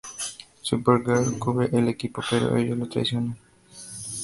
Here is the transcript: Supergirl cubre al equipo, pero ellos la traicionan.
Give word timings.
Supergirl 0.69 1.37
cubre 1.37 1.69
al 1.77 1.87
equipo, 1.87 2.23
pero 2.27 2.55
ellos 2.57 2.75
la 2.75 2.89
traicionan. 2.89 3.37